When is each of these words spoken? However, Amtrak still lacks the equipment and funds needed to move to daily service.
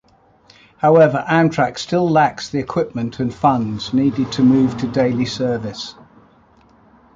However, 0.77 1.23
Amtrak 1.29 1.77
still 1.77 2.09
lacks 2.09 2.49
the 2.49 2.57
equipment 2.57 3.19
and 3.19 3.31
funds 3.31 3.93
needed 3.93 4.31
to 4.31 4.41
move 4.41 4.75
to 4.79 4.87
daily 4.87 5.25
service. 5.27 5.93